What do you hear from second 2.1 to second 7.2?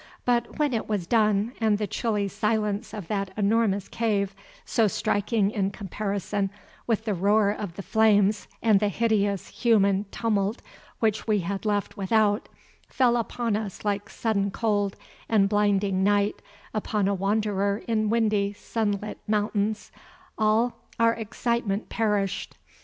silence of that enormous cave, so striking in comparison with the